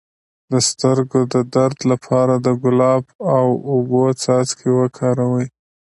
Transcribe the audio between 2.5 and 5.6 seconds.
ګلاب او اوبو څاڅکي وکاروئ